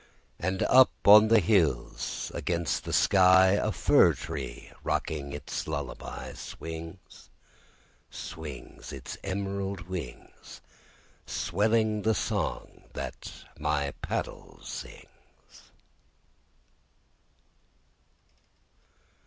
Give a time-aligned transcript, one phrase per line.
[0.39, 7.29] And up on the hills against the sky, A fir tree rocking its lullaby, Swings,
[8.09, 10.59] swings, Its emerald wings,
[11.27, 15.69] Swelling the song that my paddle sings.